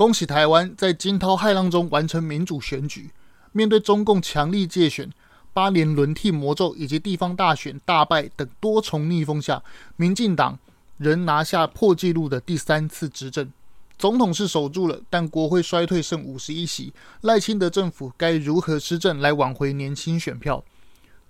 [0.00, 3.10] 恭喜台湾在惊涛骇浪中完成民主选举。
[3.52, 5.10] 面对中共强力介选、
[5.52, 9.62] 八年轮替魔咒以及地方大选大败等多重逆风下，
[9.96, 10.58] 民进党
[10.96, 13.52] 仍拿下破纪录的第三次执政。
[13.98, 20.64] 总统是守住了，但国会衰退剩五十一席，赖清德政府该如何施政来挽回年轻选票？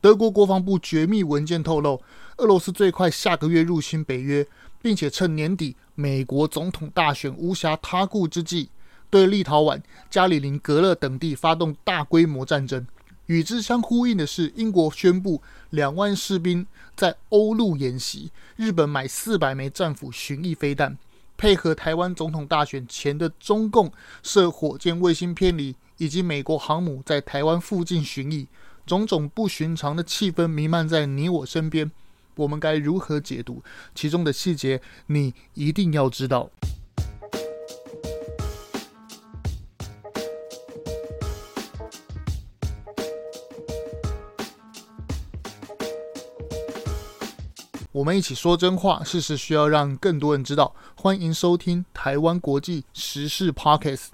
[0.01, 2.01] 德国国防部绝密文件透露，
[2.37, 4.47] 俄罗斯最快下个月入侵北约，
[4.81, 8.71] 并且趁年底美国总统大选无暇他顾之际，
[9.09, 12.87] 对立陶宛、加里宁格勒等地发动大规模战争。
[13.27, 15.41] 与之相呼应的是，英国宣布
[15.71, 20.99] 两万士兵在欧陆演习，日本买四百枚战斧巡弋飞弹，
[21.37, 23.93] 配合台湾总统大选前的中共
[24.23, 28.47] 射火箭卫星偏离，以及美国航母在台湾附近巡弋。
[28.85, 31.89] 种种不寻常的气氛弥漫在你我身边，
[32.41, 33.63] 我们该如何解读
[33.95, 34.81] 其中的细节？
[35.09, 36.51] 你一定要知道。
[47.93, 50.75] 我们一起说真话，事实需要让更多人知道。
[50.95, 54.07] 欢迎收听台湾国际时事 Podcast。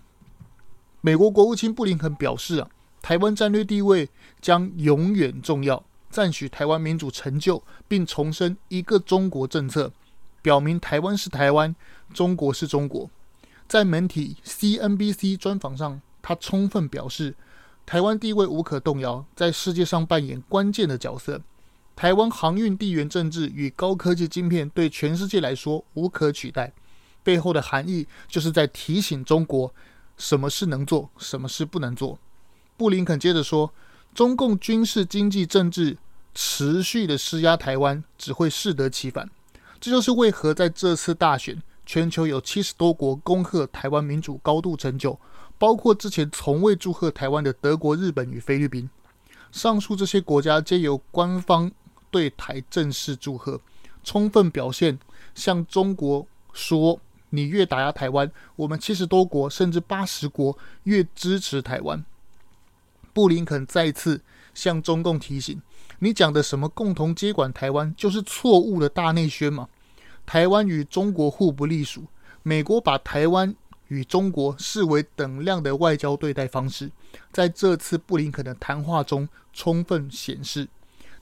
[1.01, 2.69] 美国国务卿布林肯表示啊。
[3.01, 5.85] 台湾战略地位将永远重要，
[6.17, 9.93] 赞许台湾民主成就，并重申一个中国政策，
[10.41, 11.77] 表明台湾是台湾，
[12.15, 13.11] 中国是中国。
[13.69, 17.35] 在媒体 CNBC 专访上，他充分表示，
[17.85, 21.43] 台湾地位无可动摇，在世界上扮演关键的角色。
[21.95, 26.73] 台湾航运地缘政治与高科技晶片对全世界来说无可取代，
[27.23, 29.75] 背后的含义就是在提醒中国，
[30.17, 32.19] 什么事能做，什么事不能做。
[32.79, 33.71] 布林肯接着说
[34.15, 35.99] ：“中共军事、经济、政治
[36.39, 39.31] 持续的施压台湾，只会适得其反。
[39.81, 45.19] 这就是为何在这次大选，全球有七十多国恭贺台湾民主高度成就，
[45.57, 48.91] 包括之前从未祝贺台湾的德国、日本与菲律宾。
[49.51, 51.73] 上述这些国家皆由官方
[52.11, 53.59] 对台正式祝贺，
[54.05, 54.99] 充分表现
[55.35, 62.05] 向中国说：你越打压台湾，我们七十多国甚至八十国越支持台湾。”
[63.15, 64.21] 布林肯再次
[64.57, 65.61] 向中共提醒
[66.01, 69.69] ：“你讲的什么共同接管台湾，就是错误的大内宣嘛？
[70.25, 72.05] 台湾与中国互不隶属，
[72.43, 73.55] 美国把台湾
[73.89, 76.91] 与中国视为等量的外交对待方式，
[77.31, 80.67] 在这次布林肯的谈话中充分显示。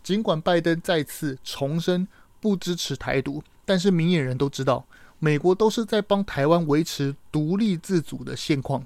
[0.04, 2.06] 尽管拜登再次重申
[2.40, 4.86] 不支持台独，但是明眼人都知道，
[5.18, 8.84] 美国都是在帮台湾维持独立自主的现况。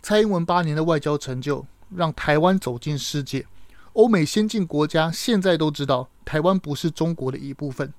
[0.00, 3.46] 蔡英文八年的外交成就。”让台湾走进世界，
[3.92, 7.92] 欧美先进国家现在都知道台湾不是中国的一部分。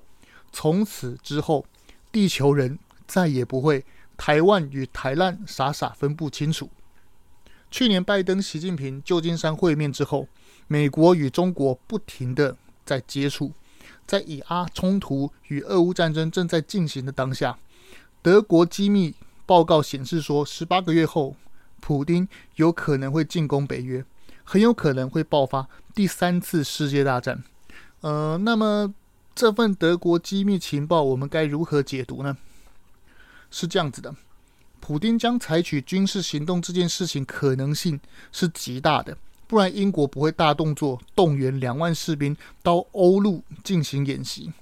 [0.51, 1.65] 从此之后，
[2.11, 2.77] 地球人
[3.07, 3.85] 再也不会
[4.17, 6.69] 台湾与台烂傻傻分不清楚。
[7.71, 10.27] 去年拜登、习近平旧金山会面之后，
[10.67, 12.55] 美国与中国不停地
[12.85, 13.51] 在接触，
[14.05, 17.57] 在以阿冲突与俄乌战争正在进行的当下，
[18.21, 19.15] 德国机密
[19.45, 21.35] 报告显示说，十八个月后。
[21.85, 24.05] 普丁有可能会进攻北约，
[24.45, 27.43] 很有可能会爆发第三次世界大战。
[27.99, 28.93] 呃，那么
[29.35, 32.37] 这份德国机密情报我们该如何解读呢？
[33.51, 34.15] 是这样子的，
[34.79, 37.99] 普丁将采取军事行动这件事情可能性
[38.31, 44.53] 是极大的，不然英国不会大动作动员两万士兵到欧陆进行演习，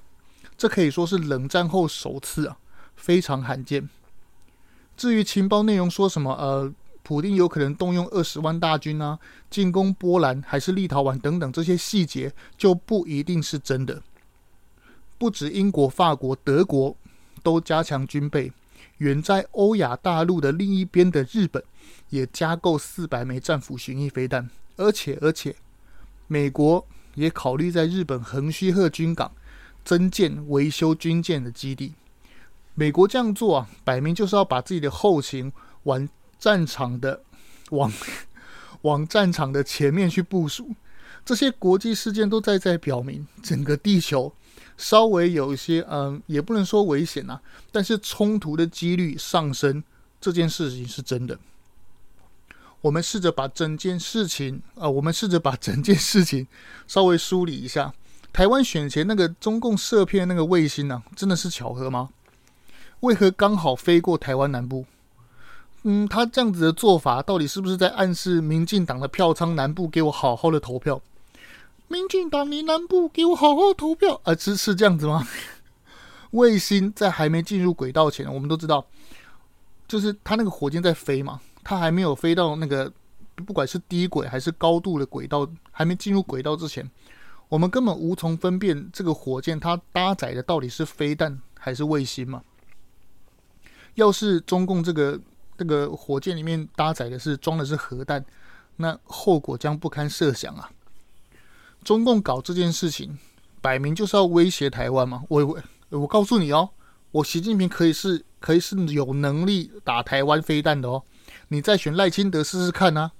[0.57, 2.57] 这可以说是冷战后首次啊，
[2.95, 3.87] 非常罕见。
[4.97, 6.73] 至于情报内容说什么，呃。
[7.03, 9.17] 普丁有可能动用二十万大军啊，
[9.49, 14.01] 进攻波兰还是立陶宛等等，这些细节就不一定是真的。
[15.17, 16.95] 不止英国、法国、德国
[17.43, 18.51] 都加强军备，
[18.97, 21.63] 远在欧亚大陆的另一边的日本
[22.09, 25.55] 也加购四百枚战斧巡弋飞弹，而且而且，
[26.27, 26.85] 美国
[27.15, 29.31] 也考虑在日本横须贺军港
[29.83, 31.93] 增建维修军舰的基地。
[32.73, 35.51] 美国这样做啊，摆明就是要把自己的后勤
[35.83, 36.07] 往
[36.41, 37.21] 战场的
[37.69, 37.89] 往
[38.81, 40.75] 往战场的前面去部署，
[41.23, 44.33] 这些国际事件都在在表明，整个地球
[44.75, 47.41] 稍微有一些嗯，也不能说危险呐、啊，
[47.71, 49.83] 但是冲突的几率上升，
[50.19, 51.37] 这件事情是真的。
[52.81, 56.47] 我们试着把整件事情啊，我们试着把整件事情
[56.87, 57.93] 稍微梳理一下。
[58.33, 62.09] 台湾选前那个中共射片那个卫星呢、啊，真的是巧合吗？
[63.01, 64.87] 为何刚好飞过台湾南部？
[65.83, 71.01] 嗯，他这样子的做法，到底是不是在暗示民进党的票仓南部给我好好的投票？
[71.87, 74.35] 民进党，你南部给我好好投票啊？
[74.35, 75.27] 是是这样子吗？
[76.31, 78.85] 卫星在还没进入轨道前，我们都知道，
[79.87, 82.89] 就是它那个火箭在飞嘛，它还没有飞到那个
[83.45, 86.89] 不管是低轨还是高度的轨道，还没进入轨道之前，
[87.49, 92.41] 我们根本无从分辨这个火箭它搭载的到底是飞弹还是卫星嘛。
[93.95, 95.19] 要是中共这个
[95.61, 98.25] 这个火箭里面搭载的是装的是核弹，
[98.77, 100.71] 那后果将不堪设想啊！
[101.83, 103.15] 中共搞这件事情，
[103.61, 105.21] 摆明就是要威胁台湾嘛。
[105.29, 105.61] 我我
[105.99, 106.67] 我告诉你哦，
[107.11, 111.03] 我习近平可以是可以是有能力打台湾飞弹的哦。
[111.49, 113.11] 你再选赖清德试试看啊，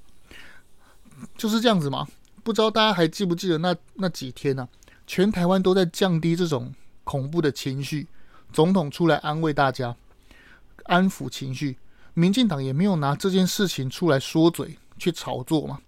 [1.38, 2.08] 就是这样子嘛。
[2.44, 4.90] 不知道大家还记不记得那那几天呢、啊？
[5.06, 6.74] 全台湾都在降低这种
[7.04, 8.08] 恐怖的情绪，
[8.52, 9.96] 总统出来安慰大家。
[10.86, 11.78] 安抚情绪，
[12.14, 15.80] 民进党也没有拿这件事情出来说嘴去炒作嘛。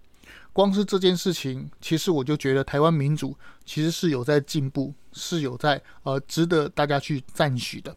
[0.52, 7.96] 光是这件事情，其实我就觉得台湾民主其实是有在进步，是有在呃值得大家去赞许的。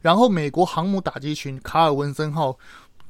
[0.00, 2.58] 然后，美国航母打击群卡尔文森号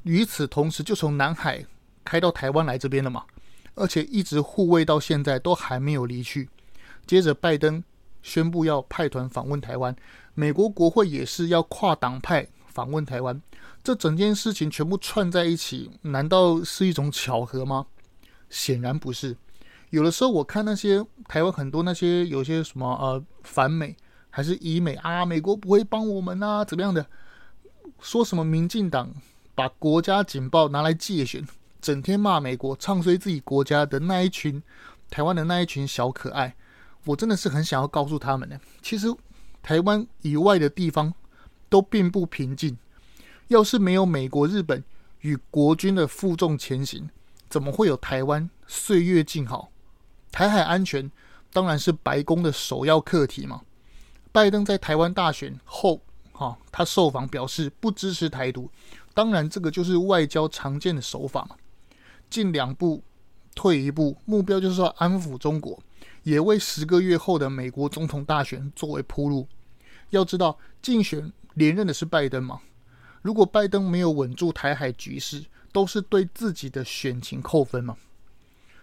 [0.02, 1.64] 与此同时就从南海
[2.04, 3.24] 开到台湾来这边了嘛，
[3.74, 6.50] 而且一直护卫到现在都还没有离去。
[7.06, 7.82] 接着，拜登
[8.22, 9.96] 宣布要派团访问台湾。
[10.34, 13.40] 美国国会也是要跨党派访问台湾，
[13.84, 17.86] 这整件事情全部串在一起，难道是一种巧合吗？
[18.48, 19.36] 显然不是。
[19.90, 23.94] 有的时候我看那些台湾很多那些有些什么呃反美
[24.30, 27.06] 还是以美啊，美国不会帮我们啊，怎么样的？
[28.00, 29.12] 说什么民进党
[29.54, 31.46] 把国家警报拿来介选，
[31.80, 34.62] 整天骂美国，唱衰自己国家的那一群
[35.10, 36.54] 台湾的那一群小可爱，
[37.04, 39.14] 我真的是很想要告诉他们呢，其实。
[39.64, 41.14] 台湾以外的地方
[41.72, 42.76] 都并不平静。
[43.48, 44.84] 要是没有美国、日本
[45.20, 47.08] 与国军的负重前行，
[47.48, 49.70] 怎么会有台湾岁月静好？
[50.30, 51.10] 台海安全
[51.50, 53.62] 当然是白宫的首要课题嘛。
[54.30, 56.02] 拜登在台湾大选后，
[56.32, 58.70] 哈，他受访表示不支持台独，
[59.14, 61.56] 当然这个就是外交常见的手法嘛。
[62.28, 63.02] 进两步，
[63.54, 65.78] 退一步，目标就是要安抚中国。
[66.22, 69.48] 也为十个月后的美国总统大选作为铺路。
[70.10, 72.60] 要知道，竞选连任的是拜登嘛？
[73.22, 77.96] 如果拜登没有稳住台海局势，都是对自己的选情扣分嘛。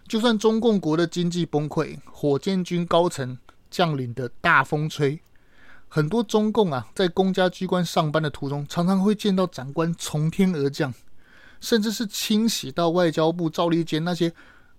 [0.08, 3.38] 就算中共国的经济崩溃，火箭军高层
[3.70, 5.20] 将领的大风吹，
[5.88, 10.94] 很多中共啊，在公家机关上班的途中，常常会见到长官从天而降，
[11.60, 14.34] 甚至是清洗到外交部赵立坚那些。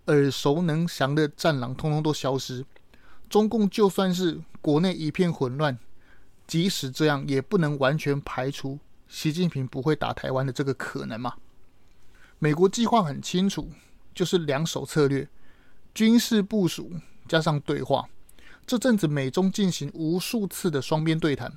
[0.07, 2.65] 耳熟能详的战狼，通通都消失。
[3.29, 5.79] 中共就算是国内一片混乱，
[6.51, 8.77] 即使这样，也不能完全排除
[9.07, 11.35] 习近平不会打台湾的这个可能嘛。
[12.41, 13.71] 美国计划很清楚，
[14.13, 15.29] 就是两手策略：
[15.95, 16.91] 军事部署
[17.29, 18.09] 加上对话。
[18.67, 21.57] 这阵子美中进行无数次的双边对谈。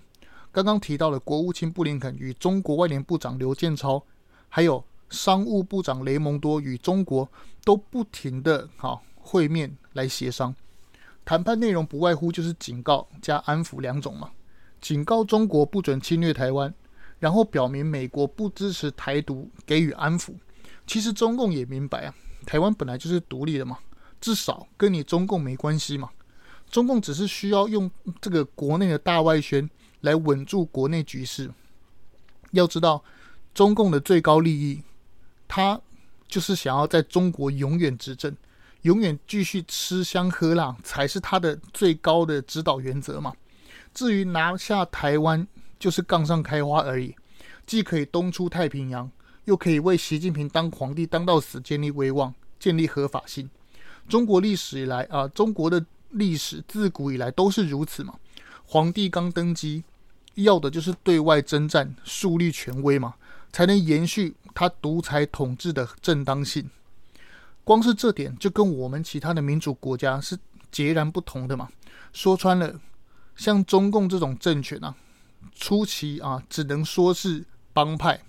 [0.51, 4.05] 刚刚提到了国务卿布林肯与中国外联部长刘建超，
[4.47, 4.85] 还有。
[5.09, 7.29] 商务部长雷蒙多与中国
[7.63, 10.55] 都不停的哈会面来协商，
[11.23, 14.31] 谈判内容不外乎就是警告加安抚两种嘛。
[14.83, 16.73] 警告中国不准侵略台湾，
[17.17, 20.33] 然后表明美国不支持台独，给予安抚。
[20.85, 22.13] 其实中共也明白啊，
[22.45, 23.79] 台湾本来就是独立的嘛，
[24.19, 26.09] 至少跟你中共没关系嘛。
[26.69, 27.89] 中共只是需要用
[28.19, 29.69] 这个国内的大外宣
[30.01, 31.49] 来稳住国内局势。
[32.51, 33.01] 要知道，
[33.53, 34.83] 中共的最高利益。
[35.47, 35.79] 他
[36.27, 38.35] 就是想要在中国永远执政，
[38.81, 43.31] 永远继续吃香喝辣，才是他的最高的指导原则嘛。
[43.93, 45.47] 至于拿下台湾，
[45.79, 47.15] 就是杠上开花而已，
[47.65, 49.09] 既可以东出太平洋，
[49.45, 53.49] 又可以为习近平当皇帝当到死，建立威望，建立合法性。
[54.09, 58.15] 中国历史以来啊，中国的历史自古以来都是如此嘛。
[58.65, 59.83] 皇帝刚登基，
[60.35, 63.15] 要的就是对外征战，树立权威嘛。
[63.55, 66.67] 才能延续他独裁统治的正当性。
[67.63, 70.35] 光是这点就跟我们其他的民主国家是
[70.71, 71.69] 截然不同的嘛。
[72.13, 72.73] 说穿了，
[73.35, 74.95] 像中共这种政权啊，
[75.55, 78.21] 初期啊只能说是帮派，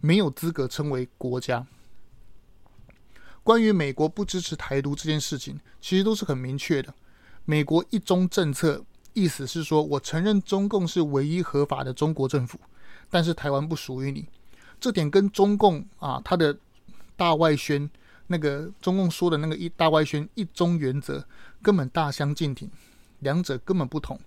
[0.00, 1.66] 没有资格称为国家。
[3.42, 6.94] 关于美国不支持台独这件事情，其实都是很明确的。
[7.44, 8.84] 美国一中政策
[9.14, 12.60] 意思是说，我承认中共是唯一合法的中国政府。
[13.08, 14.28] 但是台湾不属于你，
[14.78, 16.56] 这点跟中共啊，他的
[17.16, 17.90] 大外宣
[18.28, 21.26] 那个中共说的那个一大外宣一中原则
[21.60, 22.70] 根本大相径庭，
[23.20, 24.18] 两者根本不同。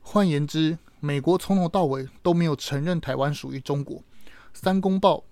[0.00, 4.02] 换言之，美国从头到尾都没有承认台湾属于中国。
[4.54, 5.24] 三公报、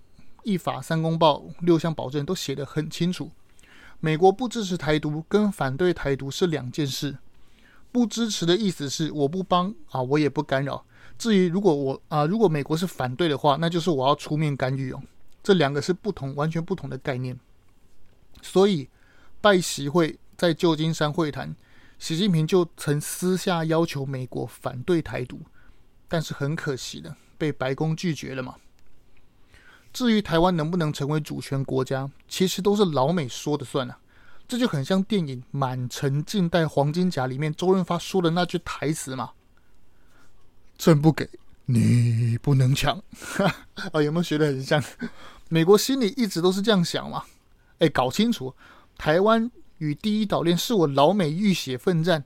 [0.44, 3.30] 一法三公报六项保证都写得很清楚。
[4.00, 7.16] 美国不支持台独跟反对台独是两件事。
[7.90, 10.84] 不支持的意思是我不帮啊，我也不干扰。
[11.16, 15.02] 至于如果我啊、如果美国是反对的话，那就是我要出面干预哦。
[15.42, 17.38] 这两个是不同、完全不同的概念。
[18.42, 18.88] 所以，
[19.40, 21.56] 拜习会在旧金山会谈，
[21.98, 25.40] 习近平就曾私下要求美国反对台独，
[26.08, 28.54] 但是很可惜的，被白宫拒绝了嘛。
[29.92, 33.98] 至于台湾能不能成为主权国家，其实都是老美说的算啊。
[34.46, 39.32] 这就很像电影《满城尽带黄金甲》里面周润发说的那句台词嘛
[40.78, 41.28] ：“朕不给，
[41.64, 43.02] 你不能抢。
[43.90, 44.80] ”啊，有没有学得很像？
[45.48, 47.24] 美国心里一直都是这样想嘛？
[47.78, 48.54] 哎，搞清楚，
[48.96, 52.24] 台湾与第一岛链是我老美浴血奋战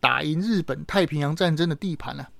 [0.00, 2.30] 打赢日本太平洋战争的地盘啊。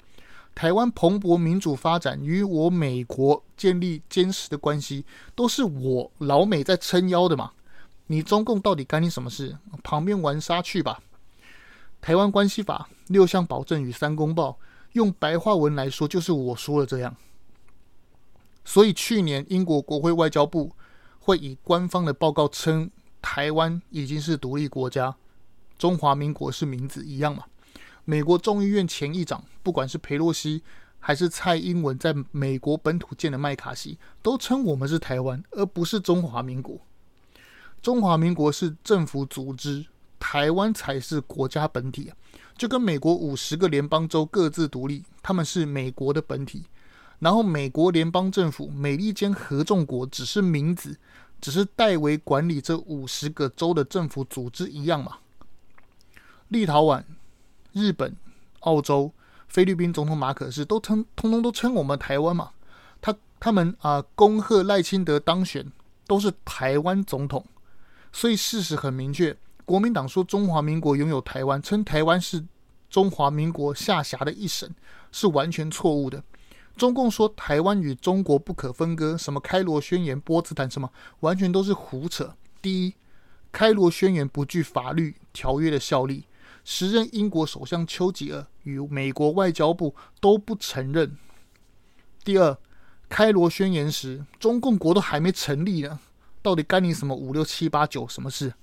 [0.54, 5.04] 台湾蓬勃民主发展与我美国建立坚实的关系，
[5.36, 7.52] 都是我老美在撑腰的嘛。
[8.08, 9.56] 你中共到底干你什么事？
[9.84, 11.00] 旁边玩沙去吧！
[12.00, 14.58] 台湾关系法六项保证与三公报，
[14.92, 17.14] 用白话文来说就是我说的这样。
[18.64, 20.72] 所以去年英国国会外交部
[21.20, 22.90] 会以官方的报告称，
[23.30, 25.14] 台湾已经是独立国家，
[25.78, 27.44] 中华民国是名字一样嘛。
[28.06, 30.62] 美国众议院前议长，不管是裴洛西
[30.98, 36.80] 还是蔡英文在美国本土见的麦卡锡，都称我们是台湾，而不是中华民国。
[37.82, 39.84] 中华民国是政府组织，
[40.18, 42.16] 台湾才是国家本体啊！
[42.56, 46.64] 就跟美国五十个联邦州各自独立，他们是美国的本体。
[47.18, 50.96] 然后美国联邦政府美利坚合众国只是名字，
[51.40, 55.18] 只是代为管理这五十个州的政府组织一样嘛。
[56.48, 57.04] 立陶宛、
[57.72, 58.16] 日本、
[58.60, 59.12] 澳洲、
[59.48, 62.50] 菲律宾总统马可仕都称，通通都称我们台湾嘛。
[63.00, 65.70] 他他们啊，恭贺赖清德当选，
[66.06, 67.44] 都是台湾总统。
[68.12, 72.44] 所以事实很明确，国民党说中华民国拥有台湾，称台湾是
[72.88, 74.68] 中华民国下辖的一省，
[75.12, 76.24] 是完全错误的。
[76.78, 80.88] 中共说台湾与中国不可分割，什么开罗宣言、波茨坦什么，
[81.20, 82.32] 完全都是胡扯。
[82.62, 82.94] 第一，
[83.50, 86.24] 开罗宣言不具法律条约的效力，
[86.64, 91.16] 时任英国首相丘吉尔与美国外交部都不承认。
[92.22, 92.56] 第二，
[93.08, 95.98] 开罗宣言时，中共国都还没成立呢。
[96.40, 98.54] 到底干你什么五六七八九什么事？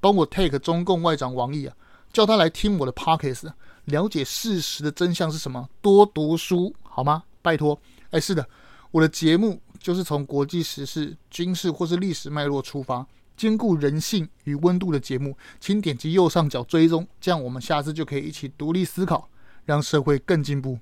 [0.00, 1.74] 帮我 take 中共外长王毅啊，
[2.12, 3.50] 叫他来听我的 pockets，
[3.86, 5.70] 了解事实的真相是什么？
[5.80, 7.24] 多读书好吗？
[7.44, 7.78] 拜托。
[8.08, 8.48] 哎，是的，
[8.90, 19.28] 我的节目就是从国际时事、军事或是历史脉络出发，兼顾人性与温度的节目，请点击右上角追踪，这样我们下次就可以一起独立思考，
[19.66, 20.78] 让社会更进步。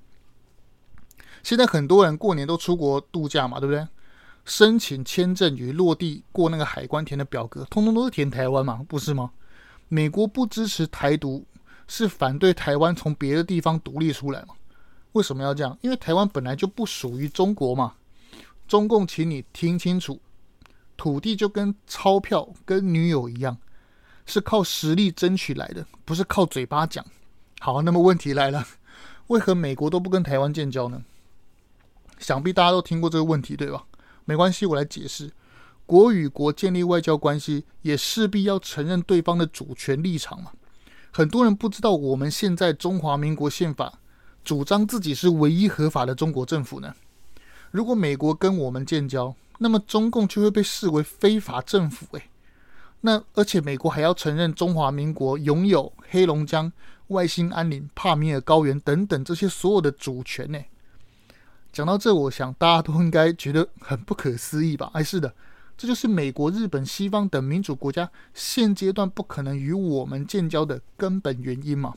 [1.43, 3.85] 现在很多人过年都出国度假嘛，对不对？
[4.45, 9.33] 申请签证与落地过那个海关填的表格，通通都是填台湾嘛，不是吗？
[9.89, 11.45] 美国不支持台独，
[11.87, 14.55] 是反对台湾从别的地方独立出来嘛？
[15.13, 15.77] 为什么要这样？
[15.81, 17.95] 因为台湾本来就不属于中国嘛。
[18.67, 20.21] 中共，请你听清楚，
[20.97, 23.59] 土地就跟钞票、跟女友一样，
[24.25, 27.05] 是靠实力争取来的，不是靠嘴巴讲。
[27.61, 28.67] 好，那么问题来了，
[29.27, 31.03] 为何美国都不跟台湾建交呢？
[32.19, 33.85] 想必大家都听过这个问题，对吧？
[34.25, 35.31] 没关系，我来解释。
[35.85, 40.53] 国与国建立外交关系，也势必要承认对方的主权立场嘛。
[41.11, 43.99] 很多人不知道，我们现在中华民国宪法
[44.45, 46.95] 主张自己是唯一合法的中国政府呢。
[47.71, 52.07] 如果美国跟我们建交，那么中共就会被视为非法政府。
[52.13, 52.25] 诶，
[53.01, 56.71] 那而且美国还要承认中华民国拥有黑龙江、
[57.09, 60.59] 外兴安岭、帕米尔高原等等这些所有的主权呢。
[61.73, 64.91] 讲到这，我想大家都应该觉得很不可思议吧？
[64.93, 65.33] 哎，是的，
[65.79, 71.95] 这就是美国、日本、西方等民主国家现阶段不可能与我们建交的根本原因嘛。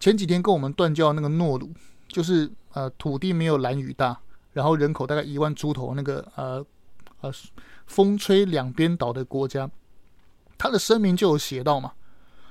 [0.00, 1.72] 前几天跟我们断交那个诺鲁，
[2.06, 4.18] 就是呃土地没有兰屿大，
[4.52, 6.64] 然后人口大概一万出头那个呃
[7.20, 7.32] 呃
[7.86, 9.68] 风吹两边倒的国家，
[10.56, 11.92] 他的声明就有写到嘛，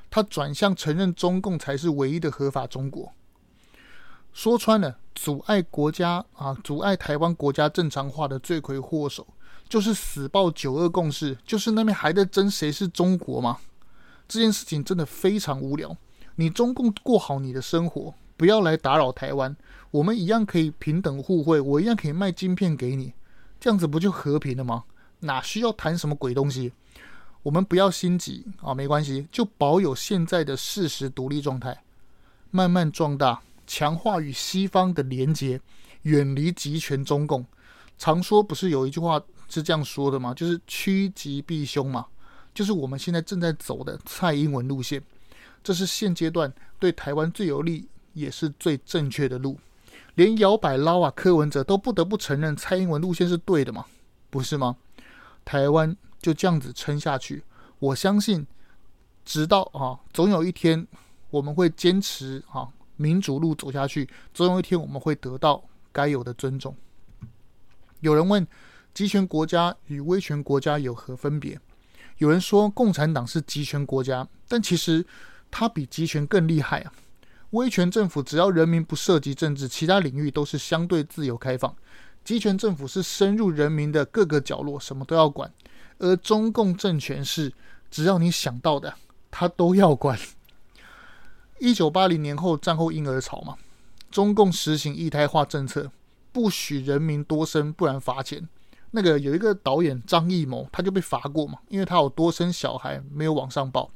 [0.09, 3.13] 他转向承认中共才是唯一的合法中国。
[4.33, 9.25] 说穿了，阻碍国家啊，阻碍台湾国家正常化的罪魁祸首，
[9.67, 13.57] 就是死抱九二共识，就是那边还在争谁是中国吗？
[14.27, 15.95] 这件事情真的非常无聊。
[16.37, 19.55] 你中共过好你的生活，不要来打扰台湾，
[19.91, 23.13] 我们一样可以平等互惠，我一样可以卖晶片给你，
[23.59, 24.83] 这样子不就和平了吗？
[25.19, 26.71] 哪需要谈什么鬼东西？
[27.43, 31.83] 我们不要心急啊，没关系，就保有现在的事实独立状态，
[32.51, 33.41] 慢慢壮大。
[33.65, 35.59] 强化与西方的连结，
[36.03, 37.45] 远离极权中共。
[37.97, 40.33] 常说不是有一句话是这样说的吗？
[40.33, 42.05] 就是趋吉避凶嘛。
[42.53, 45.03] 就是我们现在正在走的蔡英文路线，
[45.67, 49.59] 这是现阶段对台湾最有利也是最正确的路。
[50.15, 53.85] 连摇摆捞啊，柯文哲都不得不承认蔡英文路线是对的嘛，
[54.29, 54.77] 不是吗？
[55.43, 57.43] 台湾就这样子撑下去，
[57.79, 58.47] 我相信，
[59.25, 60.87] 直到啊，总有一天
[61.29, 66.73] 我们会坚持啊民主路走下去，总有一天我们会得到该有的尊重。
[67.99, 68.47] 有人问，
[68.93, 71.59] 集权国家与威权国家有何分别？
[72.19, 75.05] 有人说共产党是集权国家，但其实
[75.49, 76.93] 它比集权更厉害啊！
[77.51, 81.75] 威权政府只要人民不涉及政治，其他领域都是相对自由开放。
[82.23, 85.49] 集权政府是深入人民的各个角落，什么都要管；
[85.97, 87.53] 而中共政权是
[87.89, 88.93] 只要你想到的，
[89.31, 90.19] 他都要管。
[91.59, 93.55] 一九八零年后战后婴儿潮嘛，
[94.11, 95.89] 中共实行一胎化政策，
[96.33, 98.47] 不许人民多生，不然罚钱。
[98.91, 103.89] 那个有一个导演张艺谋，他就被罚过嘛，因为他有多生小孩没有往上报。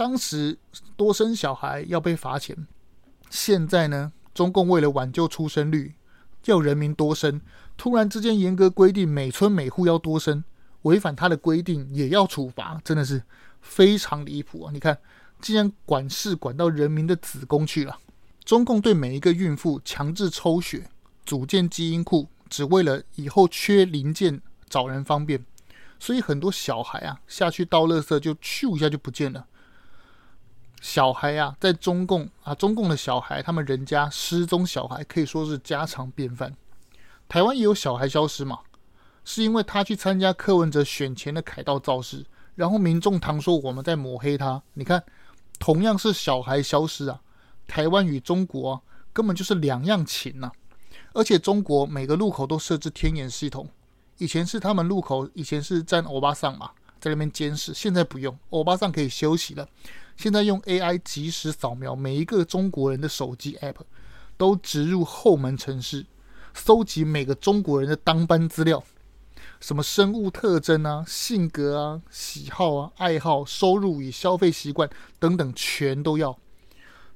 [0.00, 0.56] 当时
[0.96, 2.56] 多生小孩要被罚钱，
[3.28, 5.94] 现在呢，中共为了挽救出生率。
[6.46, 7.38] 要人民多生，
[7.76, 10.42] 突然之间严格规定每村每户要多生，
[10.84, 13.22] 违反他的规定也要处罚，真的是
[13.60, 14.70] 非常离谱啊！
[14.72, 14.96] 你看，
[15.38, 17.98] 竟然管事管到人民的子宫去了。
[18.42, 20.88] 中共对每一个孕妇强制抽血，
[21.26, 25.44] 组建基因库，只为了以后缺零件找人方便。
[25.98, 29.46] 所以很多小孩啊下去倒垃圾就咻一下就不见了。
[30.80, 36.56] 小孩啊，在中共啊，中共的小孩，他们人家失踪小孩可以说是家常便饭。
[37.28, 38.60] 台湾也有小孩消失嘛，
[39.24, 44.60] 是因为他去参加柯文哲选前的凯道造势，然后民众常说我们在抹黑他。
[44.72, 45.04] 你看，
[45.58, 47.20] 同样是小孩消失啊，
[47.68, 48.82] 台湾与中国，
[49.12, 50.50] 根本就是两样情呐。
[51.12, 53.68] 而且中国每个路口都设置天眼系统，
[54.16, 59.68] 以前是他们路口，以前是站欧巴桑嘛，在那边监视，现在不用，欧巴桑可以休息了。
[60.20, 63.76] 现在用 AI 即时扫描每一个中国人的手机 App，
[64.36, 66.04] 都植入后门程式，
[66.52, 68.84] 搜集每个中国人的当班资料，
[69.62, 76.38] 什么生物特征啊、性格啊、喜好啊、爱好、收入与消费习惯等等，全都要。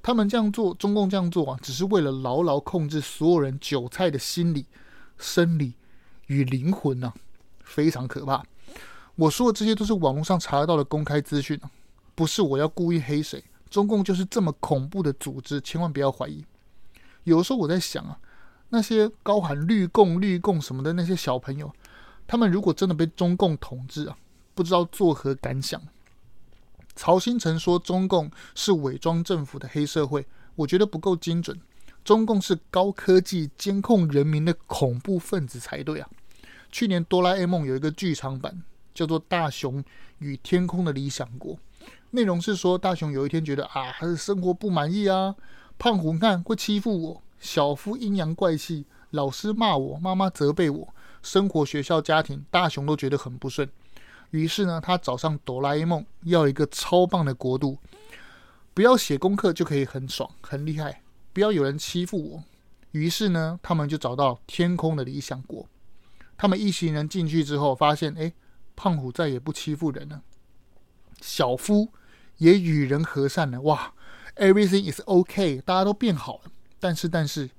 [0.03, 4.65] 他们这样做，中共这样做啊，只是为了牢牢控制所有人韭菜的心理、
[5.19, 5.75] 生理
[6.29, 7.15] 与灵魂呐、啊，
[7.65, 8.43] 非常可怕。
[9.17, 11.69] 我说的这些都是网络上查得到的公开资讯啊。
[12.15, 16.45] 不是我要故意黑谁，中共就是这么恐怖的组织，千万不要怀疑。
[17.25, 18.19] 有的时候我在想啊，
[18.69, 21.73] 那些高喊绿共绿共什么的那些小朋友，
[22.27, 24.17] 他们如果真的被中共统治啊，
[24.55, 25.81] 不知道作何感想。
[26.95, 30.25] 曹新成说中共是伪装政府的黑社会，
[30.55, 31.61] 我觉得不够精准。
[32.05, 36.09] 中共是高科技监控人民的恐怖分子才对啊。
[36.71, 39.83] 去年哆啦 A 梦有一个剧场版，叫做《大雄
[40.19, 41.55] 与天空的理想国》。
[42.15, 45.35] 内容是说，大雄有一天觉得啊，还是生活不满意啊。
[45.77, 53.69] 胖虎你看会欺负我，小夫阴阳怪气，老师骂我，妈妈责备我，生活、学校、家庭，大雄都觉得很不顺。
[54.31, 57.79] 于是呢，他找上哆啦 A 梦，要一个超棒的国度，
[58.73, 62.45] 不要写功课就可以很爽很厉害，不要有人欺负我。
[62.93, 65.67] 于是呢，他们就找到天空的理想国。
[66.37, 68.33] 他们一行人进去之后，发现哎，
[68.77, 70.23] 胖虎再也不欺负人了，
[71.21, 71.89] 小夫。
[72.39, 73.93] 也与人和善了，哇
[74.37, 76.51] ，everything is okay，大家都变好了。
[76.81, 77.51] 但是，但是，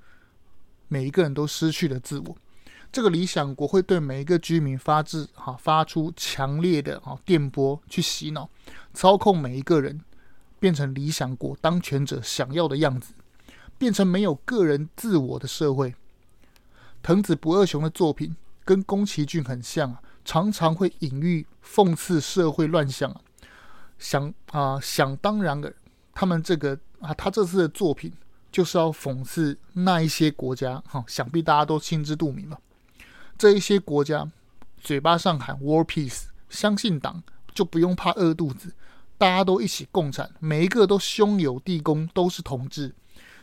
[0.88, 2.38] 每一个人都失去了自我。
[2.92, 8.50] 这个理想国会对每一个居民发自哈发出强烈的哈电波，去洗脑，
[8.94, 10.00] 操控每一个人，
[10.60, 13.14] 变成理想国当权者想要的样子，
[13.78, 15.96] 变成没有个人自我的社会。
[17.04, 23.22] 藤子不二雄的作品跟宫崎骏很像啊，常常会隐喻讽刺社会乱象啊。
[23.98, 25.74] 想啊、想当然的，
[26.14, 28.12] 他们这个啊，他这次的作品
[28.52, 32.60] 就是要讽刺那一些国家哈、想必大家都心知肚明了。
[33.38, 34.30] 这一些国家
[34.80, 37.22] 嘴巴上喊 “war Peace，相信党
[37.54, 38.74] 就不用怕饿肚子，
[39.18, 42.94] 大家都一起共产，每一个都兄友弟恭，都是同志，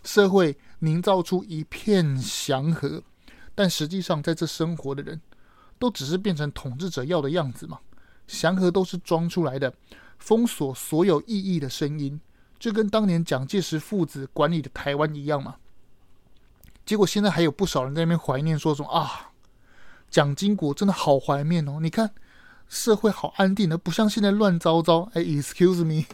[0.02, 3.02] 社会营造出一片祥和。
[3.54, 5.20] 但实际上，在这生活的人
[5.78, 7.78] 都只是变成统治者要的样子嘛，
[8.26, 9.74] 祥和都是装出来的。
[10.22, 12.20] 封锁所有异议的声音，
[12.56, 15.56] 就跟当年蒋介石父子管理的台湾一样嘛。
[16.86, 19.32] 结果现在还有不少人在那边怀念，说什么啊，
[20.08, 21.78] 蒋经国真的好怀念哦。
[21.82, 22.12] 你看
[22.68, 25.10] 社会好安定的，不像现在乱糟糟。
[25.14, 26.06] 哎，excuse me，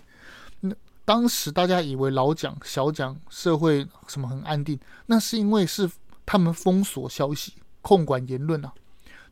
[0.60, 5.90] 那当时大家以为老蒋、小蒋社会什么很安定，那是因为是
[6.24, 8.72] 他们封锁消息、控管言论啊。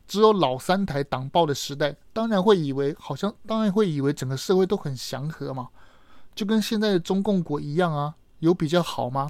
[0.07, 5.69] 只有老三台党报的时代，当然会以为好像，当然会以为整个社会都很祥和嘛，
[6.33, 9.29] 就跟现在的中共国一样啊，有比较好吗？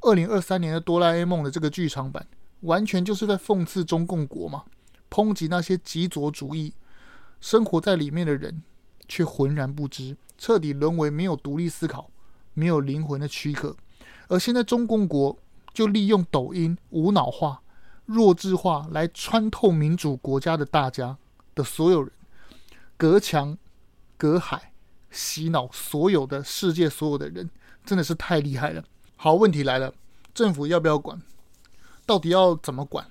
[0.00, 2.26] 二零二三年的《哆啦 A 梦》的这个剧场版，
[2.62, 4.64] 完全就是在讽刺中共国嘛，
[5.10, 6.72] 抨击那些极左主义，
[7.40, 8.62] 生活在里面的人
[9.08, 12.10] 却浑然不知，彻底沦为没有独立思考、
[12.54, 13.76] 没有灵魂的躯壳。
[14.28, 15.36] 而现在中共国
[15.74, 17.60] 就利用抖音无脑化、
[18.06, 21.16] 弱智化来穿透民主国家的大家
[21.54, 22.10] 的所有人，
[22.96, 23.56] 隔墙
[24.16, 24.72] 隔海
[25.10, 27.48] 洗脑所有的世界所有的人，
[27.84, 28.84] 真的是太厉害了。
[29.16, 29.92] 好，问题来了，
[30.34, 31.20] 政府要不要管？
[32.06, 33.06] 到底要怎么管？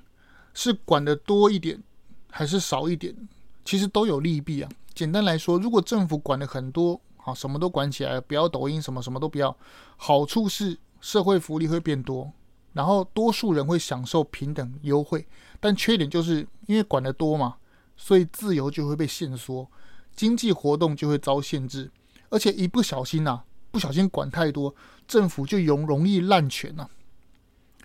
[0.54, 1.82] 是管得多一点，
[2.30, 3.16] 还是少一点？
[3.64, 4.70] 其实都有利弊啊。
[4.94, 9.56] 简单来说，如果政府管的很多，好，什么都管起来，不要抖音，什么什么都不要，
[9.96, 12.34] 好处是社会福利会变多，
[12.80, 15.28] 然后多数人会享受平等优惠。
[15.60, 17.58] 但缺点就是因为管得多嘛，
[17.98, 19.70] 所以自由就会被限缩，
[20.16, 21.92] 经济活动就会遭限制，
[22.30, 23.44] 而且一不小心呐、啊。
[23.72, 24.74] 不小心管太多，
[25.08, 26.90] 政府就容容易滥权了。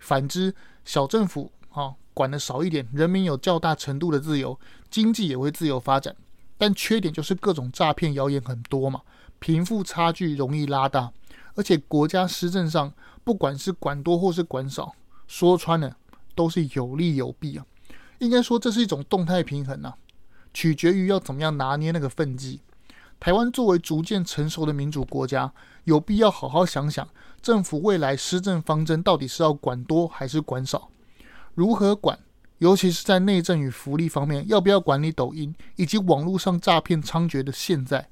[0.00, 0.54] 反之，
[0.84, 6.14] 小政府啊管得少一点，人民有较大程度的自由，经济也会自由发展。
[6.56, 9.02] 但缺点就是各种诈骗谣言很多嘛，
[9.40, 11.12] 贫富差距容易拉大，
[11.56, 12.90] 而且国家施政上
[13.24, 14.94] 不管是管多或是管少，
[15.26, 15.96] 说穿了
[16.34, 17.66] 都是有利有弊啊。
[18.18, 19.96] 应该说这是一种动态平衡啊，
[20.52, 22.60] 取决于要怎么样拿捏那个分际。
[23.18, 25.52] 台湾作为逐渐成熟的民主国家，
[25.84, 27.08] 有必要好好想想，
[27.40, 30.90] 政府未来施政方针到底是要管多还是管少？
[31.54, 32.18] 如何管？
[32.58, 38.08] 尤其是在内政与福利方面，要不要管理抖音以及网络上诈骗猖獗的现在？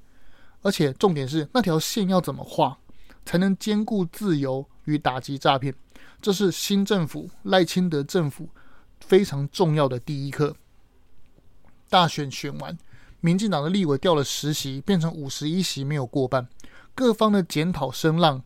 [0.62, 2.78] 而且重点是，那条线要怎么画，
[3.24, 5.74] 才能兼顾自由与打击诈骗？
[6.20, 8.48] 这是新政府赖清德政府
[9.00, 10.56] 非常重要的第一课。
[11.88, 12.78] 大选选完。
[13.24, 16.48] 民进党的立委掉了十席，变成五十一席，没有过半。
[16.92, 18.42] 各方的检讨声浪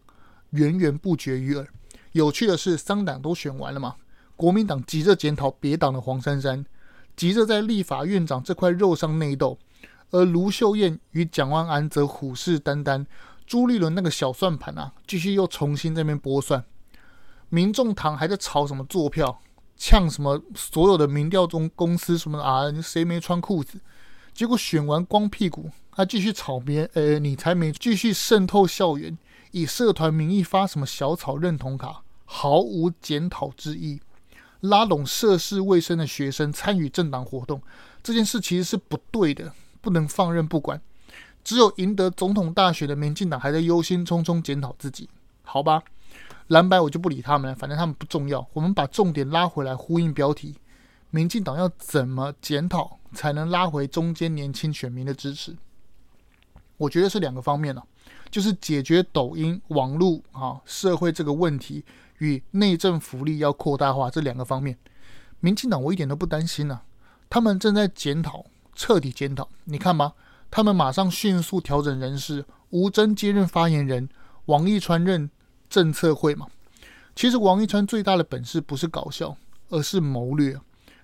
[0.50, 1.66] 源源不绝于耳。
[2.12, 3.94] 有趣的是，三党都选完了嘛？
[4.36, 6.66] 国民党急着检讨别党的黄珊珊，
[7.16, 9.56] 急着在立法院长这块肉上内斗；
[10.10, 13.06] 而卢秀燕与蒋万安则虎视眈眈。
[13.46, 16.64] 朱立伦那个小算盘啊，继续又重新在那边拨算。
[17.48, 19.40] 民众党还在吵什么坐票，
[19.76, 23.80] 呛什么所有的民调中公司什么啊，谁没穿裤子？
[24.34, 29.16] 结果选完光屁股，他继续吵别，呃，你才没继续渗透校园，
[29.52, 34.00] 以社团名义发什么小草认同卡，毫无检讨之意，
[34.60, 37.62] 拉拢涉世未深的学生参与政党活动，
[38.02, 40.82] 这件事其实是不对的，不能放任不管。
[41.46, 45.08] 只有赢得总统大选的民进党还在忧心忡忡检讨自己，
[45.44, 45.80] 好吧，
[46.48, 48.44] 蓝白我就不理他们了，反正他们不重要。
[48.52, 50.56] 我们把重点拉回来，呼应标题。
[51.10, 55.56] 民进党要怎么检讨才能拉回中间年轻选民的支持？
[56.78, 57.86] 我觉得是两个方面了，
[58.28, 61.84] 就是解决抖音网络啊社会这个问题
[62.18, 64.76] 与内政福利要扩大化这两个方面。
[65.38, 66.80] 民进党我一点都不担心呐，
[67.30, 69.48] 他们正在检讨，彻底检讨。
[69.62, 70.12] 你看吧，
[70.50, 74.08] 他们马上迅速调整人事，吴征接任发言人，
[74.46, 75.30] 王一川任
[75.68, 76.46] 政策会嘛。
[77.14, 79.36] 其实王一川最大的本事不是搞笑，
[79.68, 80.58] 而是谋略。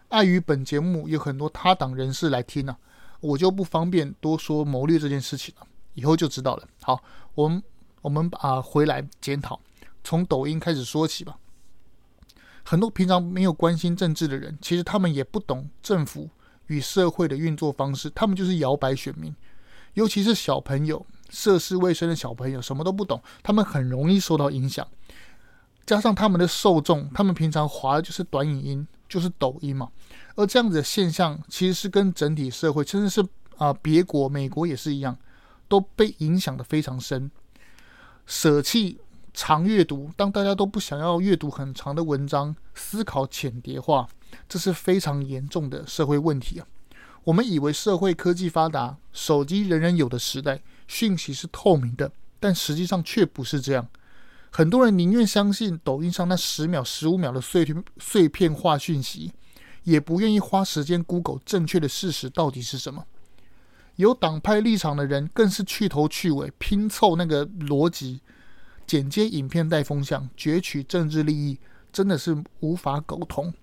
[0.09, 2.77] 碍于本节目有很多他党人士来听呢、啊，
[3.21, 6.69] 我就不方便多说谋略这件事情了，以后就知道了。
[6.83, 7.03] 好，
[7.35, 7.63] 我们
[8.03, 9.59] 我们啊回来检讨，
[10.05, 11.39] 从抖音开始说起吧。
[12.63, 16.29] 很多平常没有关心政治的人，其实他们也不懂政府
[16.73, 19.35] 与社会的运作方式，他们就是摇摆选民，
[19.95, 24.87] 尤其是小朋友，涉世未深的小朋友，什么都不懂，他们很容易受到影响。
[25.85, 29.91] 加上他们的受众，他们平常滑的就是短影音，就是抖音嘛。
[30.37, 33.23] 而这样子的现象，其实是跟整体社会，甚至是
[33.59, 35.17] 啊、别国美国也是一样，
[35.69, 37.31] 都被影响得非常深。
[38.25, 38.99] 舍弃
[39.35, 44.09] 长阅读，当大家都不想要阅读很长的文章，思考浅叠化，
[44.49, 46.67] 这是非常严重的社会问题啊。
[47.25, 53.89] 我们以为社会科技发达，手机人人有的时代，讯息是透明的，但实际上却不是这样。
[54.51, 59.33] 很多人宁愿相信抖音上那十秒、十五秒的碎片碎片化讯息，
[59.85, 63.07] 也不愿意花时间 Google 正确的事实到底是什么。
[63.97, 68.21] 有党派立场的人更是去头去尾拼凑那个逻辑，
[68.87, 71.59] 剪接影片带风向，攫取政治利益，
[71.93, 73.55] 真的是无法苟同。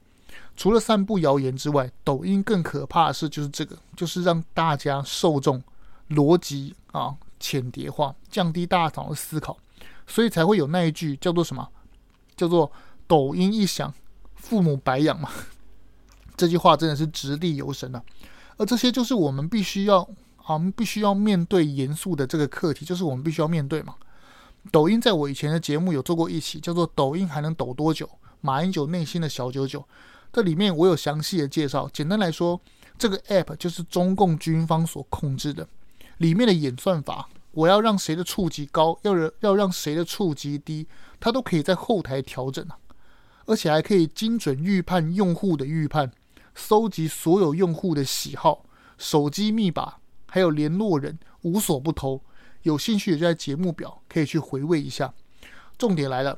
[0.56, 5.62] 除了散布谣言之外，抖音更可怕的是就是这个，就是让大家受众
[6.10, 9.58] 逻辑啊浅叠化，降低大脑的思考。
[10.06, 11.68] 所以才会有那一句叫做什么？
[12.36, 12.72] 叫做
[13.08, 13.94] “抖音一响，
[14.36, 15.30] 父母白养”嘛。
[16.36, 18.02] 这句话真的是掷地有声啊！
[18.58, 20.02] 而这些就是我们必须要
[20.38, 23.96] 啊，我们必须要面对严肃的这个课题，就是我们必须要面对嘛。
[24.72, 28.10] 抖音在我以前的节目有做过一期，叫做“抖音还能抖多久？
[28.42, 29.86] 马英九内心的小九九”。
[30.32, 31.90] 这里面我有详细的介绍。
[31.92, 32.60] 简单来说，
[32.98, 35.68] 这个 app 就是中共军方所控制的，
[36.18, 40.88] 里面的演算法，我要让谁的触及高，要让要让谁的触及低，
[41.20, 42.78] 它都可以在后台调整啊，
[43.46, 46.12] 而且还可以精准预判用户的预判，
[46.54, 48.66] 搜集所有用户的喜好、
[48.98, 49.96] 手机密码，
[50.28, 52.22] 还有联络人，无所不偷。
[52.64, 55.14] 有兴趣的就在节目表可以去回味一下。
[55.78, 56.38] 重点来了，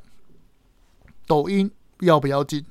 [1.26, 2.64] 抖音要不要禁？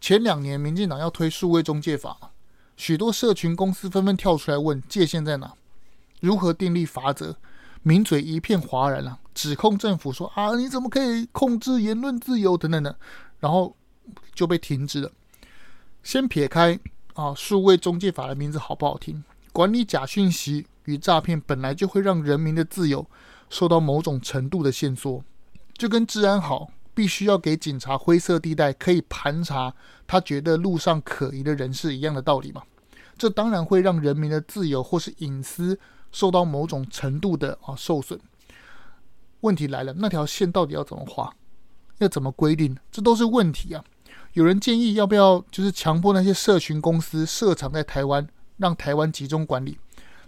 [0.00, 2.32] 前两年民进党要推数位中介法，
[2.76, 5.54] 许多社群公司纷纷跳出来问界限在哪，
[6.20, 7.36] 如何订立法则？
[7.82, 12.98] 名嘴一片哗然啊，指控政府说啊，你怎么可以控制言论自由等等的，
[13.40, 13.76] 然后
[14.34, 15.10] 就被停止了。
[16.02, 16.78] 先撇开
[17.14, 19.22] 啊，数位中介法的名字好不好听？
[19.52, 20.66] 管理假讯息。
[20.84, 23.06] 与诈骗本来就会让人民的自由
[23.50, 25.22] 受到某种程度的限缩，
[25.76, 29.72] 就跟治安好必须要给警察灰色地带可以盘查
[30.04, 32.60] 他觉得路上可疑的人士一样的道理嘛。
[33.16, 35.78] 这当然会让人民的自由或是隐私
[36.10, 38.18] 受到某种程度的啊受损。
[39.42, 41.32] 问题来了，那条线到底要怎么画？
[41.98, 42.76] 要怎么规定？
[42.90, 43.84] 这都是问题啊。
[44.32, 49.78] 有人建议要不要就是强迫那些社群公司设厂在台湾，让台湾集中管理。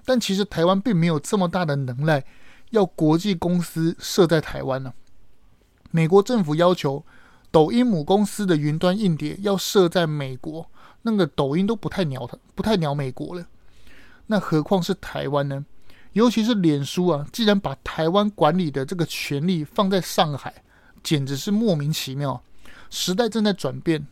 [0.05, 2.25] 但其实台湾并没有这么大的能耐，
[2.71, 4.95] 要国际公司设在台湾呢、
[5.91, 7.05] 美国政府要求
[7.51, 10.71] 抖音母公司的云端硬碟要设在美国，
[11.03, 13.47] 那个抖音都不太鸟它，不太鸟美国了。
[14.27, 15.65] 那何况是台湾呢？
[16.13, 20.53] 尤其是脸书啊，既然把台湾管理的这个权力放在上海，
[21.03, 22.43] 简直是莫名其妙。
[22.91, 24.07] 时代正在转变，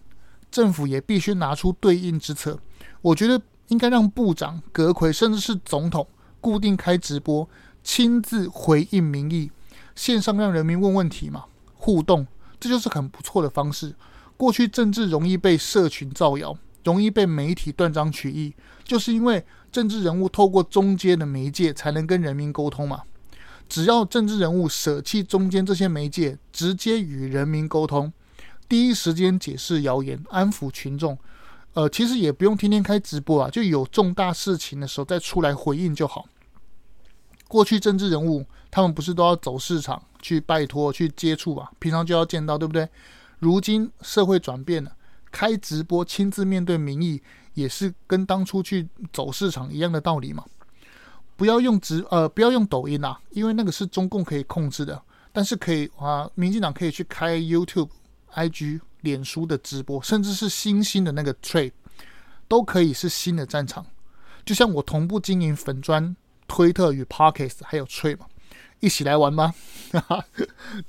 [0.51, 2.59] 政府也必须拿出对应之策。
[3.03, 3.41] 我觉得。
[3.69, 6.09] 应该让部长、阁揆，甚至是总统
[6.41, 7.47] 固定开直播，
[7.85, 9.51] 亲自回应民意，
[9.95, 11.45] 线上让人民问问题嘛，
[11.79, 12.27] 互动，
[12.61, 13.95] 这就是很不错的方式。
[14.37, 18.53] 过去政治容易被社群造谣，容易被媒体断章取义，
[18.85, 23.03] 就是因为政治人物透过中间的媒介才能跟人民沟通嘛。
[23.69, 28.13] 只要政治人物舍弃中间这些媒介，直接与人民沟通，
[28.69, 31.19] 第一时间解释谣言，安抚群众。
[31.75, 36.27] 呃，其实也不用天天开直播啊，就有重大事情的时候再出来回应就好。
[37.49, 42.89] 过去政治人物他们不是都要走市场去拜托去接触啊，平常就要见到，对不对？
[43.41, 44.93] 如今社会转变了，
[45.33, 47.21] 开直播亲自面对民意，
[47.55, 50.45] 也是跟当初去走市场一样的道理嘛。
[51.37, 57.89] 不要用直呃，不要用抖音啊，因为那个是中共可以控制的，但是可以啊，民进党可以去开 YouTube、
[58.35, 58.81] IG。
[59.03, 61.71] 脸书的直播，甚至是新兴的那个 Trade，
[62.49, 63.87] 都可以是新的战场。
[64.45, 66.17] 就像我同步经营粉砖、
[66.49, 68.27] 推特与 Podcast，还有 Trade 嘛，
[68.81, 69.55] 一起来玩吗？
[69.93, 70.25] 哈哈，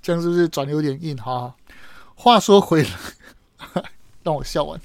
[0.02, 1.16] 这样是不是转的有点硬？
[1.18, 1.56] 哈，
[2.16, 2.90] 话说回来，
[4.24, 4.82] 让我笑完。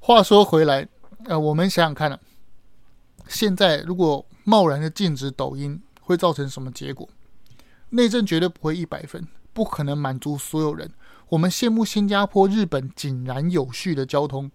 [0.00, 0.86] 话说回来，
[1.24, 2.18] 呃，我们想想看啊，
[3.28, 7.08] 现在如果贸然的禁止抖音，会造成什么结果？
[7.90, 10.90] 内政绝对不会一百分，不可能满足所有人。
[11.28, 14.50] 我们羡慕新加坡、日本井然有序的交通，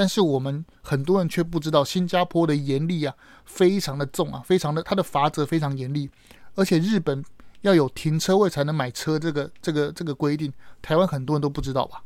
[0.00, 6.08] 但是我们很多人却不知道新加坡的严厉啊，非常的重啊，非常的它的罚则非常严厉，
[6.54, 7.22] 而且日本
[7.60, 12.02] 要有停车位才能买车，这个这个这个规定，台湾很多人都不知道吧？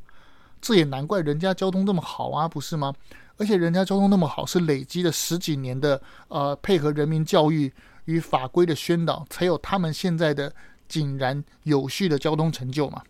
[0.61, 2.93] 这也难怪人家交通这么好啊，不是吗？
[3.37, 7.73] 而且人家交通那么好，是累积了十几年的呃配合人民教育
[8.07, 10.53] 与法规的宣导，才有他们现在的
[10.89, 13.01] 井然有序的交通成就嘛。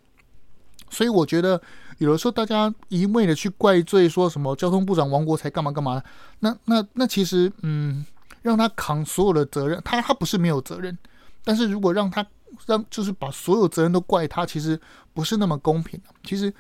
[0.90, 1.61] 所以我觉得，
[1.99, 6.03] 有的时候大家一味的去怪罪说什么交通部长王国材干嘛干嘛，
[6.40, 8.05] 那那那其实，嗯，
[8.42, 10.97] 让他扛所有的责任，他他不是没有责任，
[11.42, 12.25] 但是如果让他
[12.66, 14.81] 让就是把所有责任都怪他，其实
[15.12, 16.01] 不是那么公平。
[16.23, 16.53] 其实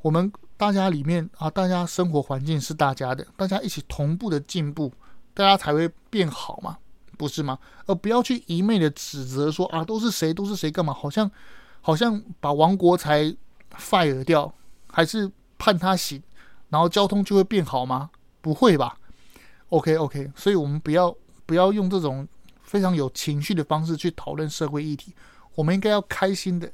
[0.00, 4.92] 我们大家里面啊，大家生活环境是大家的，大家一起同步的进步，
[5.34, 6.78] 大家才会变好嘛，
[7.18, 7.58] 不是吗？
[7.86, 11.28] 而不要去一味的指责说啊，都是谁都是谁干嘛，好像
[11.80, 13.34] 好像把王国材。
[13.78, 14.52] Fire 掉，
[14.90, 16.22] 还是判他刑，
[16.68, 18.10] 然后交通就会变好吗？
[18.40, 18.98] 不会吧。
[19.68, 21.14] OK OK，所以我们不要
[21.46, 22.26] 不要用这种
[22.62, 25.14] 非常有情绪的方式去讨论社会议题，
[25.54, 26.70] 我们应该要开心的、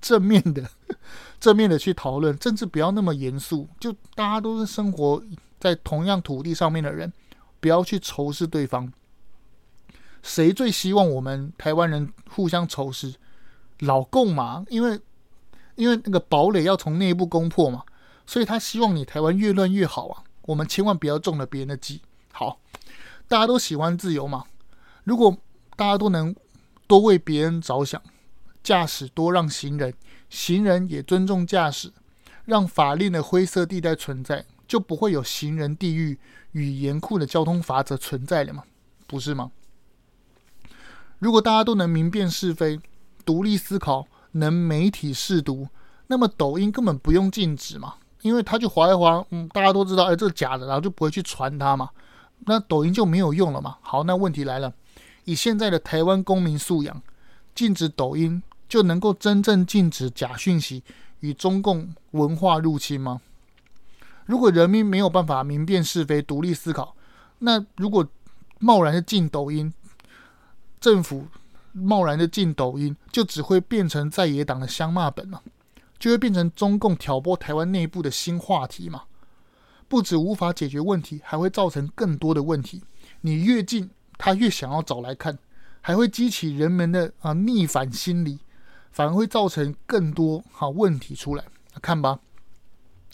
[0.00, 0.68] 正面的、
[1.40, 3.68] 正面的去讨论，政治不要那么严肃。
[3.80, 5.22] 就大家都是生活
[5.58, 7.12] 在同样土地上面的人，
[7.60, 8.92] 不要去仇视对方。
[10.22, 13.14] 谁最希望我们台湾人互相仇视？
[13.78, 15.00] 老共嘛，因为。
[15.74, 17.82] 因为那个堡垒要从内部攻破嘛，
[18.26, 20.24] 所以他希望你台湾越乱越好啊。
[20.42, 22.00] 我们千万不要中了别人的计。
[22.32, 22.60] 好，
[23.28, 24.44] 大家都喜欢自由嘛。
[25.04, 25.36] 如果
[25.76, 26.34] 大家都能
[26.86, 28.02] 多为别人着想，
[28.62, 29.94] 驾驶多让行人，
[30.28, 31.92] 行人也尊重驾驶，
[32.44, 36.18] 让法令的灰色地带存在，就不会有行人地狱
[36.52, 38.64] 与严酷的交通法则存在了嘛？
[39.06, 39.50] 不是吗？
[41.18, 42.80] 如果大家都能明辨是非，
[43.24, 45.68] 独立思考，能媒体试读，
[46.06, 51.90] 那么抖音根本不用禁止嘛，因为它就滑一滑，嗯，大家都知道，哎，这是假的，然后就不会去传它嘛，
[52.46, 53.76] 那抖音就没有用了嘛。
[53.82, 54.72] 好，那问题来了，
[55.24, 57.00] 以现在的台湾公民素养，
[57.54, 60.82] 禁止抖音就能够真正禁止假讯息
[61.20, 63.20] 与中共文化入侵吗？
[64.26, 66.94] 如果人民没有办法明辨是非、独立思考，
[67.40, 68.06] 那如果
[68.60, 69.72] 贸然的禁抖音，
[70.80, 71.26] 政府
[71.72, 75.42] 贸然的进抖音，就只会变成在野党的香骂本了，
[75.98, 79.04] 就会变成中共挑拨台湾内部的新话题嘛。
[79.88, 82.82] 不止无法解决问题，还会造成更多的问题。
[83.20, 85.38] 你越近，他越想要找来看，
[85.80, 88.38] 还会激起人们的啊逆反心理，
[88.90, 91.44] 反而会造成更多好问题出来。
[91.80, 92.20] 看吧，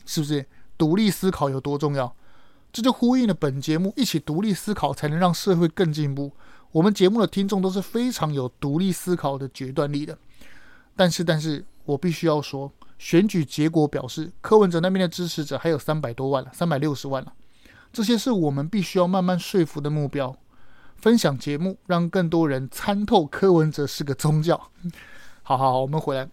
[0.07, 0.47] 是不是？
[0.77, 2.15] 独立思考有多重要？
[2.71, 6.33] 这就呼应了本节目，一起独立思考，才能让社会更进步。
[6.73, 10.17] 我们节目的听众都是非常有独立思考的决断力的。
[10.95, 17.33] 但是，但是我必须要说，选举结果表示，柯文哲那边的支持者还有三百多万了，三百六十万了。
[17.93, 20.37] 这些是我们必须要慢慢说服的目标。
[20.97, 24.71] 分享节目，让更多人参透柯文哲是个宗教。
[25.43, 26.29] 好好好，我们回来。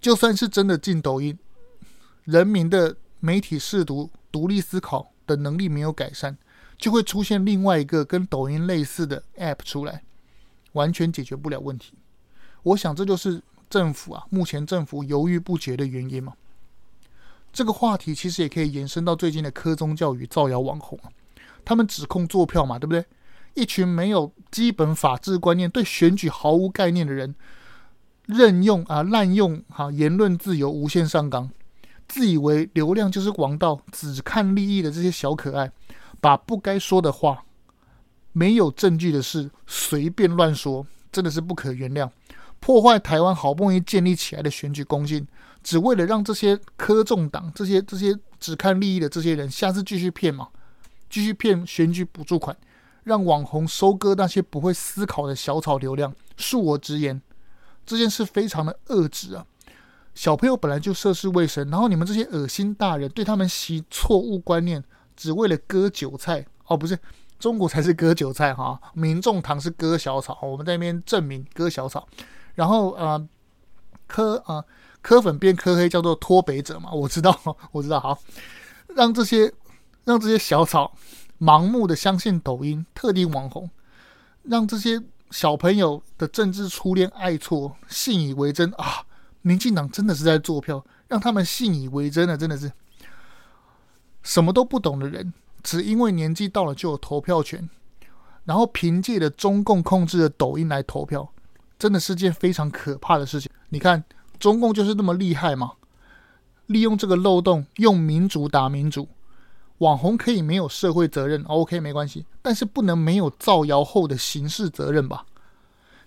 [0.00, 1.38] 就算是真的进抖音。
[2.24, 6.36] 人民的媒体试读、独立思考的能力没有改善，
[6.78, 10.02] 就会出现另外一个跟抖音类似的 App 出来，
[10.72, 11.94] 完全解决不了问题。
[12.62, 16.34] 我想这就是政府啊，目前政府犹豫不决的原因嘛。
[17.52, 21.10] 这个话题其实也可以延伸到最近的科宗教与造谣网红啊，
[21.64, 23.04] 他们指控作票嘛，对不对？
[23.54, 27.32] 一群没有基本法治观念、对选举毫无概念的人，
[28.26, 31.48] 任用啊滥用哈、啊、言论自由，无限上纲。
[32.08, 35.70] 自以为流量就是王道，只看利益的这些小可爱，
[36.24, 37.44] 把不该说的话、
[38.32, 42.08] 没有证据的事随便乱说，真的是不可原谅。
[42.60, 45.28] 破坏台湾好不容易建立起来的选举公信，
[45.62, 50.48] 只为了让这些科众党、这些这些只看利益的这些人，下次继续骗嘛，
[51.10, 52.56] 继续骗选举补助款，
[53.02, 56.14] 让网红收割那些不会思考的小草流量。
[56.38, 57.20] 恕我直言，
[57.84, 59.44] 这件事非常的恶质啊！
[60.14, 64.82] 小朋友本来就涉世未深，然后你们这些恶心大人对他们习错误观念，
[65.16, 66.44] 只为了割韭菜。
[66.66, 66.98] 哦，不是，
[67.38, 72.08] 中国才是割韭菜哈，民众党是割小草，我们在那边证明割小草，
[72.54, 73.28] 然后呃，
[74.06, 74.64] 磕啊
[75.02, 77.38] 磕粉变磕黑叫做脱北者嘛，我知道
[77.72, 78.18] 我知道，好，
[78.94, 79.52] 让这些
[80.04, 80.96] 让这些小草
[81.38, 83.68] 盲目的相信抖音特定网红，
[84.44, 88.70] 让这些小朋友的政治初恋爱错信以为真。
[88.72, 89.04] 啊。
[89.46, 92.72] 民进党真的是在做票，让他们信以为真的，真的是。
[94.24, 95.32] 什么都不懂的人，
[95.62, 97.70] 只因为年纪到了就有投票权，
[98.44, 101.30] 然后凭借着中共控制的抖音来投票，
[101.78, 103.48] 真的是件非常可怕的事情。
[103.68, 104.02] 你看，
[104.40, 105.72] 中共就是那么厉害嘛，
[106.66, 109.08] 利用这个漏洞，用民主打民主，
[109.78, 115.26] 网红可以没有社会责任，OK 没关系，但是不能没有造谣后的刑事责任吧？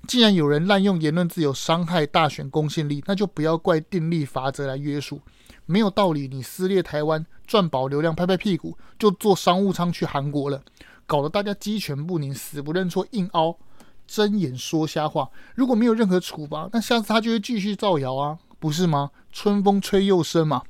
[0.07, 5.21] 既然有人滥用言论自由，伤害大选公信力，那就不要怪定立法则来约束。
[5.65, 10.61] 没有道理，你撕裂台湾赚饱流量，拍拍屁股就坐商务舱去韩国了，
[11.05, 13.57] 搞得大家鸡犬不宁，死不认错，硬凹，
[14.05, 15.29] 睁眼说瞎话。
[15.55, 19.11] 如果没有任何处罚，那下次他就会继续造谣啊，不是吗？
[19.31, 20.61] 春风吹又生嘛。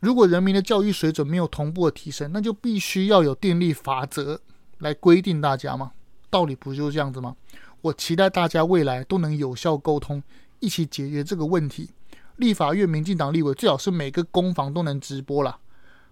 [0.00, 4.40] 如果人民的教育水准没有同步的提升，那就必须要有电力法则
[4.78, 5.92] 来规定大家嘛。
[6.30, 7.34] 道理不就是这样子吗？
[7.82, 10.22] 我期待大家未来都能有效沟通，
[10.58, 11.90] 一起解决这个问题。
[12.36, 15.58] 立法院民进党立委最好是每个攻防都能直播啦，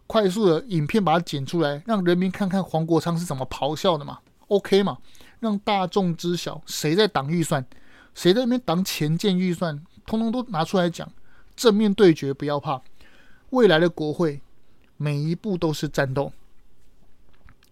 [0.09, 4.19] 快速的影片把它剪出来，让人民看看黄国昌是怎么咆哮的嘛
[4.49, 4.99] ？OK 嘛？
[5.39, 7.65] 让大众知晓谁在挡预算，
[8.15, 11.09] 谁在那边挡潜舰预算，通通都拿出来讲，
[11.55, 12.81] 正面对决，不要怕。
[13.51, 14.41] 未来的国会
[14.97, 16.33] 每一步都是战斗。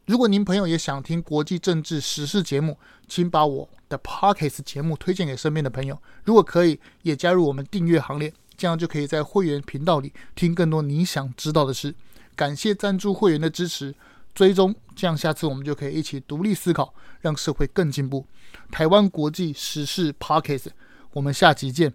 [0.04, 2.78] 如果您朋友也想听国际政治时事节目，
[3.08, 5.98] 请把我的 Podcast 节目推荐给身边的朋友。
[6.24, 11.92] 如果可以，也加入我们订阅行列，这样就可以在会员频道里听更多你想知道的事。
[12.36, 13.94] 感谢赞助会员的支持、
[14.34, 18.26] 追踪，这样下次我们就可以一起独立思考，让社会更进步。
[18.70, 20.66] 台湾国际时事 Podcast，
[21.12, 21.92] 我们下集见。